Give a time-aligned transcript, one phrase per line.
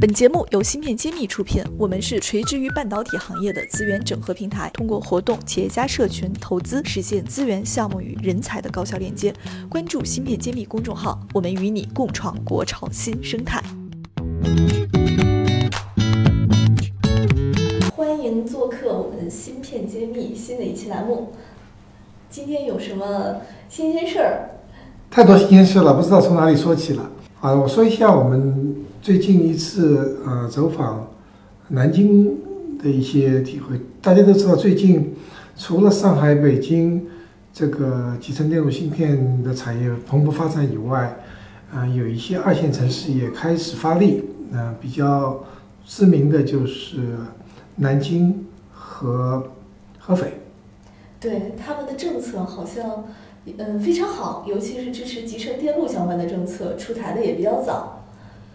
[0.00, 9.30] 本节目由芯片揭秘出品，我们是垂直于半导体行业的资源整合平台，通过活动、企业家社群、投资，实现资源、项目与人才的高效链接。
[9.68, 13.62] 关注芯片揭秘公众号，我们与你共创国潮新生态。
[17.94, 21.34] 欢迎做客我们芯片揭秘新的一期栏目。
[22.30, 23.36] 今天有什么
[23.68, 24.48] 新鲜事儿？
[25.10, 27.10] 太多新鲜事了，不知道从哪里说起了。
[27.40, 31.08] 啊，我说一下我们最近一次呃走访
[31.68, 32.36] 南京
[32.78, 33.80] 的一些体会。
[34.02, 35.16] 大家都知道，最近
[35.56, 37.06] 除了上海、北京
[37.50, 41.16] 这个集成电路芯片的产业蓬勃发展以外，
[41.72, 44.22] 啊，有一些二线城市也开始发力。
[44.52, 45.42] 嗯，比较
[45.86, 46.98] 知名的就是
[47.76, 49.44] 南京和
[49.98, 50.34] 合肥。
[51.18, 53.04] 对他们的政策好像，
[53.46, 58.02] 嗯，非常好，尤其是支持集成电路相关的政策出台的也比较早。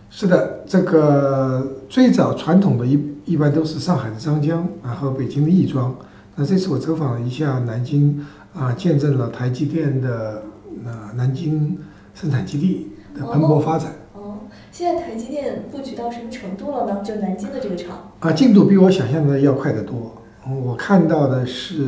[0.09, 5.95] 是的，这个最早传统的一一般都是上海的张江，然后北京的亦庄。
[6.35, 10.43] 那这次我走访了一下南京，啊，见证了台积电的
[10.85, 11.77] 呃南京
[12.13, 13.91] 生产基地的蓬勃发展。
[14.13, 14.37] 哦，
[14.71, 17.01] 现在台积电布局到什么程度了呢？
[17.03, 18.11] 就南京的这个厂。
[18.19, 20.21] 啊，进度比我想象的要快得多。
[20.63, 21.83] 我看到的是。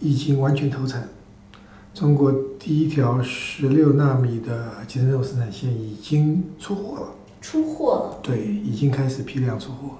[0.00, 1.08] 已经完全投产，
[1.94, 7.08] 中国第一条十六纳米的集成电路生产线已经出货了。
[7.40, 8.18] 出货了。
[8.22, 9.96] 对，已经开始批量出货。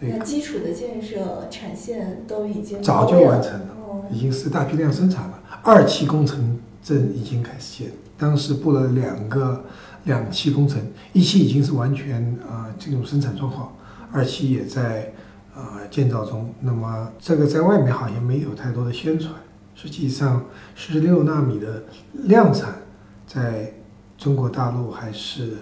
[0.00, 3.68] 那基础的建设、产线都已经早就完成了，
[4.10, 5.40] 已经是大批量生产了。
[5.62, 9.64] 二期工程正已经开始建，当时布了两个
[10.04, 10.80] 两期工程，
[11.12, 13.72] 一期已经是完全啊进入生产状况，
[14.12, 15.12] 二期也在。
[15.60, 19.34] 呃，建造中，那么这个在外面好像没有太多的宣传。
[19.80, 21.84] 实际上，十六纳米的
[22.24, 22.82] 量产
[23.28, 23.74] 在
[24.16, 25.52] 中国大陆还是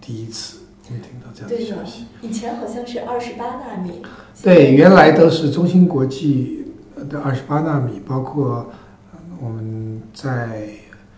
[0.00, 2.04] 第一次，我们听到这样的消息。
[2.22, 4.02] 以前好像是二十八纳米。
[4.40, 6.66] 对，原来都是中芯国际
[7.10, 8.70] 的二十八纳米，包括
[9.40, 10.68] 我们在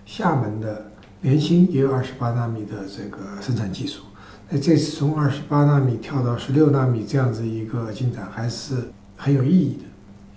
[0.06, 4.04] 厦门的联芯也有二十八纳米的这个生产技术。
[4.48, 9.82] 那这次从二十八纳米跳到十六纳米这样子一个进展还是很有意义的，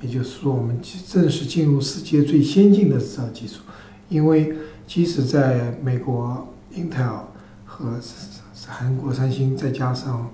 [0.02, 3.62] 也就是说，我们正式进入世界最先进的制造技术。
[4.10, 4.54] 因为
[4.86, 7.22] 即使在美国 Intel
[7.66, 8.00] 和
[8.68, 10.30] 韩国三星，再加上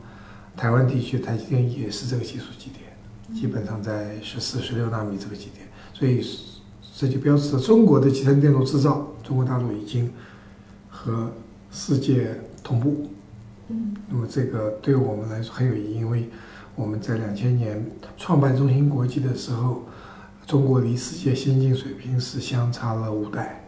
[0.55, 6.25] 台湾地区台积电也是这个技术基点，基本上在十四、十六纳米这个基点，所以
[6.95, 10.11] 这就标志着中国的集成电路制造，中国大陆已经
[10.89, 11.29] 和
[11.71, 13.07] 世界同步。
[13.69, 16.29] 嗯，那么这个对我们来说很有意义，因为
[16.77, 17.83] 我们在两千年
[18.17, 19.81] 创办中芯国际的时候，
[20.45, 23.65] 中国离世界先进水平是相差了五代，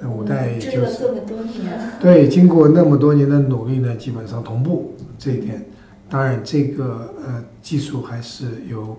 [0.00, 5.64] 那五代也就是这么多年，对，经过那么多年的努力呢，基本上同步这一点。
[6.10, 8.96] 当然，这个呃技术还是由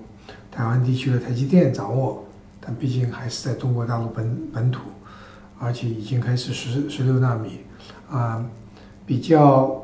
[0.49, 2.23] 台湾地区的台积电掌握，
[2.61, 4.83] 但毕竟还是在中国大陆本本土，
[5.59, 7.59] 而且已经开始十十六纳米，
[8.09, 8.45] 啊，
[9.05, 9.83] 比较。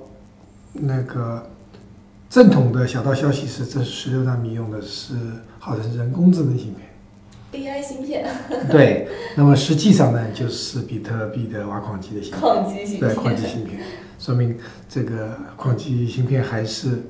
[0.76, 1.52] 那个
[2.34, 5.14] 正统的小道消息是，这十六纳米用的是
[5.60, 8.28] 号称人工智能芯片，AI 芯片。
[8.72, 9.08] 对，
[9.38, 12.42] 那么实际上呢，就是比特币的挖矿机的芯片。
[12.42, 13.00] 矿机芯片。
[13.02, 13.82] 对，矿机芯片，
[14.18, 14.58] 说明
[14.90, 17.04] 这个矿机芯片还是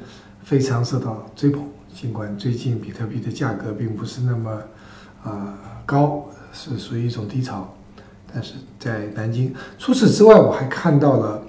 [0.44, 1.64] 非常受到追捧。
[1.96, 4.62] 尽管最近比特币的价格并不是那么
[5.24, 7.74] 啊高，是属于一种低潮，
[8.34, 9.56] 但是在南京。
[9.78, 11.42] 除此之外，我还看到了。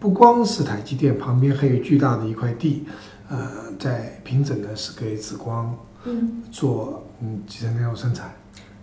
[0.00, 2.86] 不光是台积电旁边还有巨大的一块地，
[3.30, 5.74] 呃，在平整的是给紫光，
[6.04, 8.32] 嗯，做嗯集成电路生产。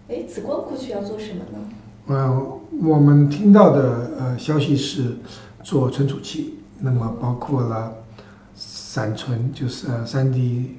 [0.08, 1.60] 哎，紫光过去要做什么呢？
[2.08, 5.18] 呃，我们听到的呃消息是
[5.62, 7.94] 做存储器，那么包括了
[8.56, 10.78] 闪存，就是三 D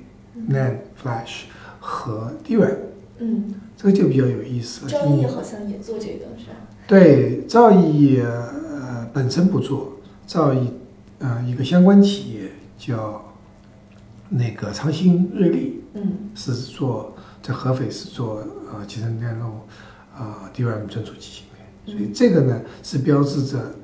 [0.48, 1.42] NAND Flash
[1.78, 2.76] 和 DRAM。
[3.18, 4.90] 嗯，这个就比较有意思了。
[4.90, 6.56] 兆易好像也做这个，是吧？
[6.86, 9.92] 对，兆易呃本身不做。
[10.26, 10.72] 造一，
[11.18, 13.27] 呃，一个相关企业叫
[14.30, 19.46] 那个长兴瑞丽，嗯，是做在合肥是做呃集成电路
[20.14, 23.74] 啊 DRAM 存储机芯片，所以这个呢是标志着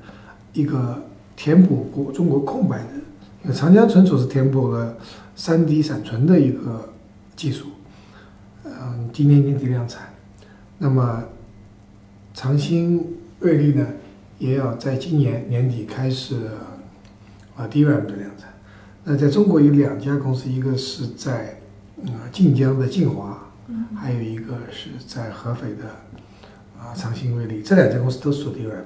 [0.53, 1.03] 一个
[1.35, 2.93] 填补国中国空白的，
[3.43, 4.97] 因为长江存储是填补了
[5.35, 6.93] 三 D 闪存的一个
[7.35, 7.67] 技术，
[8.63, 10.13] 嗯，今年年底量产，
[10.77, 11.23] 那么
[12.33, 13.03] 长兴
[13.39, 13.87] 瑞丽呢？
[14.37, 16.35] 也要在今年年底开始
[17.55, 18.53] 啊 DRAM 的量产。
[19.07, 21.59] 那在中国有两家公司，一个是在
[22.03, 23.51] 呃晋江的晋华，
[23.95, 25.85] 还有一个是在合肥的
[26.79, 27.61] 啊长兴瑞丽。
[27.61, 28.85] 这两家公司都是做 DRAM，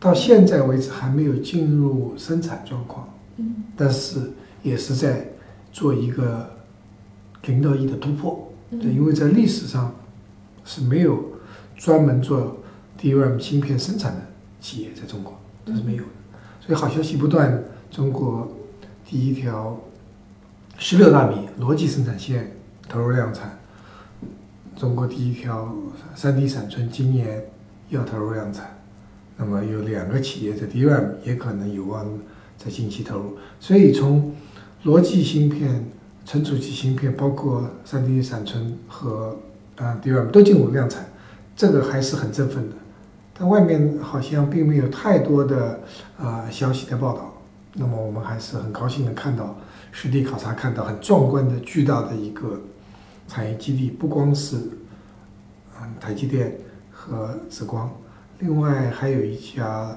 [0.00, 3.08] 到现在为止还没有进入生产状况，
[3.76, 4.32] 但是
[4.64, 5.28] 也是在
[5.70, 6.50] 做一个
[7.42, 8.52] 零到一的突破。
[8.70, 9.94] 嗯对，因为在历史上
[10.64, 11.22] 是没有
[11.76, 12.56] 专门做
[13.00, 14.20] DRAM 芯片生产的
[14.60, 16.10] 企业在中国，这是没有的。
[16.58, 18.50] 所以好消息不断，中国
[19.12, 19.78] 第一条
[20.78, 22.50] 十六纳米逻辑生产线
[22.88, 23.58] 投入量产，
[24.74, 25.70] 中国第一条
[26.14, 27.44] 三 D 闪存今年
[27.90, 28.32] 要投入。
[28.32, 28.78] 量产，
[29.36, 32.06] 那么有两个企业在 DRAM 也可能有望
[32.56, 34.34] 在近期投入，所以从
[34.84, 35.84] 逻辑芯片、
[36.24, 39.36] 存储器芯片，包括三 D 闪存和
[39.76, 41.04] 啊 DRAM 都进入量产，
[41.54, 42.76] 这个还是很振奋的。
[43.38, 45.80] 但外面好像并没有太多的
[46.16, 47.31] 啊、消息的报道，
[47.74, 49.56] 那么我们还是很高兴的看到
[49.90, 52.60] 实地考察，看到很壮观的巨大的一个
[53.26, 54.56] 产业基地，不光是
[55.80, 56.58] 嗯台积电
[56.90, 57.90] 和紫光，
[58.40, 59.96] 另外还有一家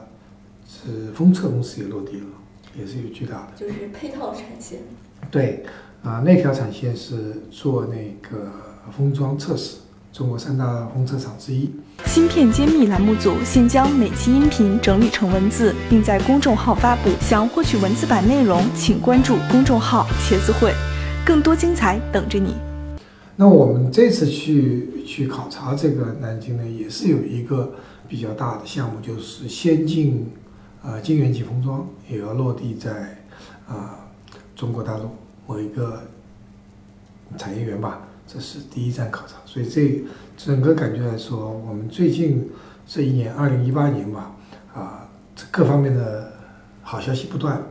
[0.68, 2.28] 是封测公司也落地了，
[2.78, 3.48] 也是有巨大的。
[3.58, 4.80] 就是配套产线。
[5.30, 5.66] 对，
[6.02, 8.52] 啊、那条产线是做那个
[8.96, 9.80] 封装测试，
[10.14, 11.72] 中国三大封测厂之一。
[12.04, 17.10] 芯片揭秘栏目组现将每期音频整理成文字，并在公众号发布。
[17.22, 20.74] 想获取文字版内容，请关注公众号“茄子会”，
[21.26, 22.56] 更多精彩等着你。
[23.36, 27.74] 那我们这次去去考察这个南京呢，也是有一个
[28.08, 30.32] 比较大的项目，就是先进
[30.84, 33.18] 呃晶圆级封装也要落地在
[33.68, 34.08] 啊、
[34.56, 35.10] 中国大陆
[35.48, 36.04] 某一个
[37.38, 39.36] 产业园吧，这是第一站考察。
[39.46, 40.04] 所以这
[40.36, 42.50] 整个感觉来说，我们最近
[42.86, 44.36] 这一年，二零一八年吧，
[44.74, 46.32] 啊、这各方面的
[46.84, 47.62] 好消息不断，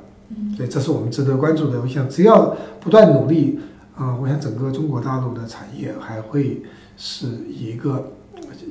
[0.56, 1.80] 所以这是我们值得关注的。
[1.80, 3.58] 我想，只要不断努力，
[3.96, 6.62] 啊、我想整个中国大陆的产业还会
[6.96, 8.12] 是一个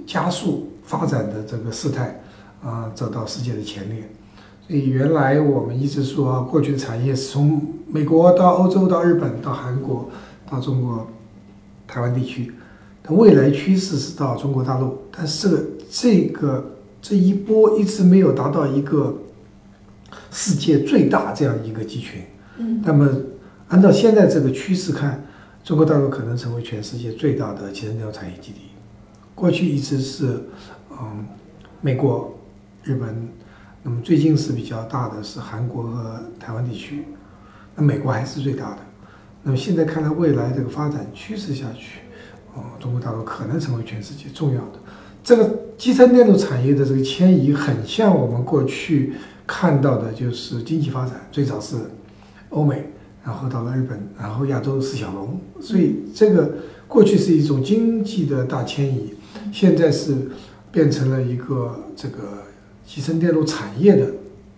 [0.06, 2.20] 加速发展的这个事态，
[2.64, 4.10] 啊、走到世界的前列。
[4.68, 10.10] 所以原来我们一直说，过去的产业是从美国到欧洲到日本到韩国
[10.50, 11.06] 到中国
[11.94, 12.52] 台湾地区，
[13.04, 19.16] 它未来趋势是到中国大陆，但是这个这一波一直没有达到一个
[20.32, 22.24] 世界最大这样一个集群。
[22.58, 23.08] 嗯那么
[23.68, 25.24] 按照现在这个趋势看，
[25.64, 28.62] 中国大陆可能成为全世界最大的集成电路产业基地。
[29.36, 30.42] 过去一直是，
[30.90, 31.26] 嗯，
[31.80, 32.36] 美国、
[32.82, 33.28] 日本，
[33.84, 37.06] 那么最近是比较大的是韩国和台湾地区，
[37.76, 38.78] 那美国还是最大的。
[39.44, 42.00] 那么现在看来，未来这个发展趋势下去，
[42.56, 44.80] 哦，中国大陆可能成为全世界重要的。
[45.24, 49.14] 这个集成电路产业的这个迁移，很像我们过去
[49.46, 51.76] 看到的，就是经济发展，最早是
[52.50, 52.90] 欧美，
[53.24, 56.58] 然后到了日本，然后亚洲是小龙，所以这个
[56.88, 59.14] 过去是一种经济的大迁移，
[59.52, 60.16] 现在是
[60.72, 62.44] 变成了一个这个
[62.86, 64.08] 集成电路产业的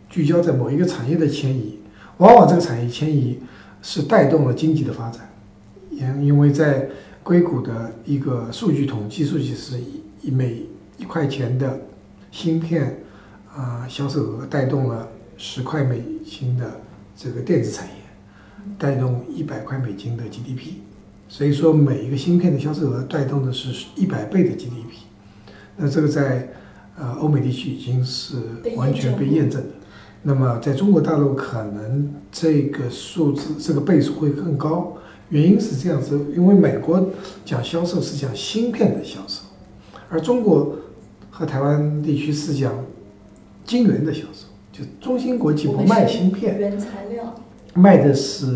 [0.10, 1.80] 聚焦在某一个产业的迁移，
[2.18, 3.40] 往往这个产业迁移
[3.88, 5.30] 是带动了经济的发展，
[5.92, 6.90] 因因为在
[7.22, 10.64] 硅谷的一个数据统计数据是以以每
[10.98, 11.82] 一块钱的
[12.32, 13.04] 芯片
[13.56, 16.82] 啊、销售额带动了十块美金的
[17.16, 17.94] 这个电子产业，
[18.80, 20.80] 带动一百块美金的 GDP，
[21.30, 25.06] 所以说每一个芯片的销售额带动的是一百倍的 GDP，
[25.78, 26.50] 那这个在
[26.98, 28.38] 呃欧美地区已经是
[28.76, 29.70] 完全被验证的。
[30.28, 34.98] 那么在中国大陆可能这个数字这个倍数会更高，
[35.30, 37.12] 原因是这样子，因为美国
[37.46, 39.44] 讲销售是讲芯片的销售，
[40.10, 40.78] 而中国
[41.30, 42.74] 和台湾地区是讲
[43.64, 47.36] 晶圆的销售，就中芯国际不卖芯片，原材料。
[47.76, 48.48] 卖的是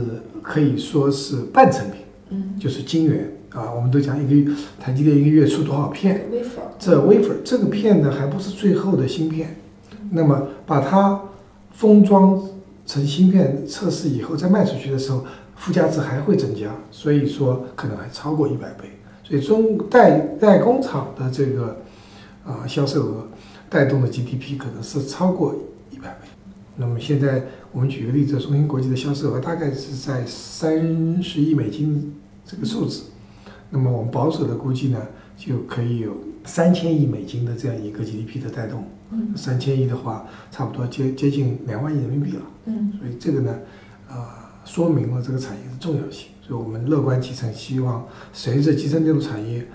[0.42, 6.26] 可以说是半成品，嗯，就是晶圆啊，我们都讲一个台积电一个月出多少片，
[6.80, 9.56] 这 wafer 这个片呢还不是最后的芯片，
[10.10, 11.22] 那么把它
[11.80, 12.44] 封装
[12.86, 15.24] 成芯片测试以后再卖出去的时候，
[15.56, 18.90] 附加值还会增加，所以说可能还超过一百倍。
[19.24, 21.78] 所以中代代工厂的这个
[22.46, 23.28] 啊、销售额
[23.70, 25.56] 带动的 GDP 可能是超过
[25.90, 26.28] 一百倍。
[26.76, 32.14] 那么现在我们举个例子，中芯国际的销售额大概是在三十亿美金
[32.46, 33.04] 这个数字，
[33.70, 35.00] 那么我们保守的估计呢，
[35.38, 36.12] 就可以有
[36.46, 38.84] 三千亿美金的这样一个 GDP 的带动。
[39.12, 42.42] 嗯三千亿的话，差不多接接近两万亿人民币了。
[42.66, 43.56] 嗯所以这个呢，
[44.08, 44.26] 呃，
[44.66, 46.28] 说明了这个产业的重要性。
[46.42, 49.68] 所以我们乐观其成，希望随着集成电路产业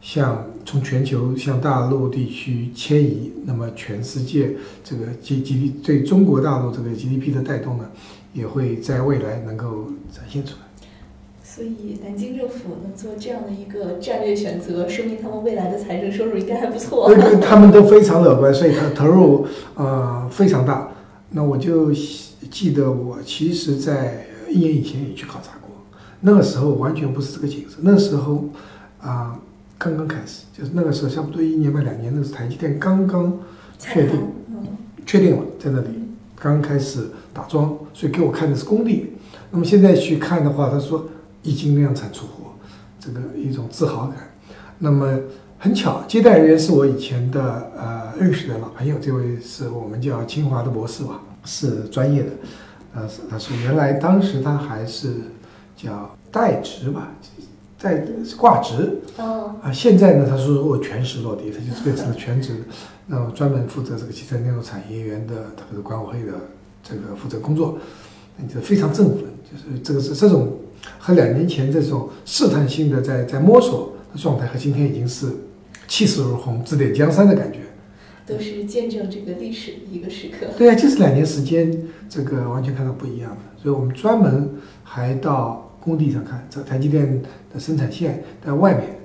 [0.00, 7.90] 向从全球向大陆地区迁移，那么全世界这个 G G D 对中国大陆这个 GDP 的带动呢，
[8.32, 10.67] 也会在未来能够展现出来。
[11.50, 17.08] 所以南京政府能做这样的一个战略选择，说明他们未来的财政收入应该还不错。
[17.08, 20.90] 对对他们都非常乐观，所以他投入呃非常大。
[21.30, 21.90] 那我就
[22.50, 25.70] 记得我其实，在一年以前也去考察过，
[26.20, 27.78] 那个时候完全不是这个景色。
[27.80, 28.44] 那时候
[29.00, 29.40] 啊、
[29.78, 33.40] 刚刚开始，就是那个时候差不多一年半两年，那是台积电刚刚
[33.78, 34.20] 确定
[35.06, 35.88] 确定了在那里，
[36.38, 39.14] 刚开始打桩，所以给我看的是工地。
[39.50, 41.08] 那么现在去看的话，他说
[41.42, 42.52] 已经量产出货，
[42.98, 44.16] 这个一种自豪感。
[44.78, 45.18] 那么
[45.58, 52.30] 很巧，接待人员是我以前的呃认识的老朋友，这位是我们叫清华的博士吧，是专业的。
[52.94, 55.14] 呃，是他说原来当时他还是
[55.76, 57.12] 叫代职吧，
[57.78, 62.64] 在挂职，哦，啊，现在呢，他说我全时落地，他就变成了全职，
[63.06, 66.32] 那么专门负责这个汽车电路产业园的特别管委会的
[66.82, 67.78] 这个负责工作，
[68.36, 70.56] 那就非常振奋，就是这个是这种
[70.98, 75.26] 和两年前这种试探性的在在摸索的状态，和今天已经是
[75.86, 77.60] 气势如虹、指点江山的感觉。
[78.26, 80.48] 都是见证这个历史的一个时刻。
[80.58, 81.74] 对啊，就是两年时间，
[82.10, 83.38] 这个完全看到不一样的。
[83.56, 84.50] 所以我们专门
[84.84, 88.98] 还到工地上看，这台积电的生产线在外面，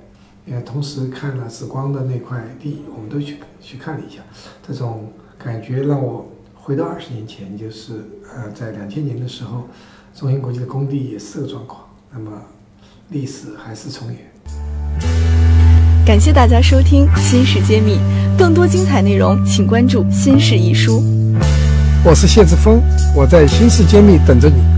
[0.44, 4.20] 也同时看了紫光的那块地，我们都去去看了一下。
[4.66, 6.30] 这种感觉让我
[6.66, 7.92] 回到二十年前，就是
[8.34, 9.68] 呃，在两千年的时候，
[10.18, 11.82] 中芯国际的工地也是这个状况。
[12.10, 12.30] 那么
[13.10, 14.16] 历史还是重演。
[16.06, 17.96] 感谢大家收听《新事揭秘》，
[18.38, 21.00] 更多精彩内容请关注《新事一书》。
[22.02, 22.80] 我是谢志峰，
[23.14, 24.73] 我在新事揭秘等着你。